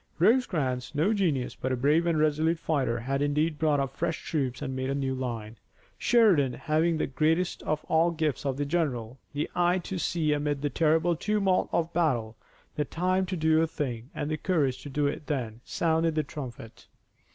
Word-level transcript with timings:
Rosecrans, 0.17 0.93
no 0.95 1.13
genius, 1.13 1.53
but 1.53 1.71
a 1.71 1.75
brave 1.77 2.07
and 2.07 2.17
resolute 2.17 2.57
fighter, 2.57 3.01
had 3.01 3.21
indeed 3.21 3.59
brought 3.59 3.79
up 3.79 3.95
fresh 3.95 4.25
troops 4.25 4.59
and 4.59 4.75
made 4.75 4.89
a 4.89 4.95
new 4.95 5.13
line. 5.13 5.57
Sheridan, 5.99 6.53
having 6.53 6.97
that 6.97 7.13
greatest 7.15 7.61
of 7.61 7.83
all 7.85 8.09
gifts 8.09 8.43
of 8.43 8.57
the 8.57 8.65
general, 8.65 9.19
the 9.33 9.47
eye 9.53 9.77
to 9.77 9.99
see 9.99 10.33
amid 10.33 10.63
the 10.63 10.71
terrible 10.71 11.15
tumult 11.15 11.69
of 11.71 11.93
battle 11.93 12.35
the 12.75 12.83
time 12.83 13.27
to 13.27 13.37
do 13.37 13.61
a 13.61 13.67
thing, 13.67 14.09
and 14.15 14.31
the 14.31 14.37
courage 14.37 14.81
to 14.81 14.89
do 14.89 15.05
it 15.05 15.27
then, 15.27 15.61
sounded 15.65 16.15
the 16.15 16.23
trumpet. 16.23 16.87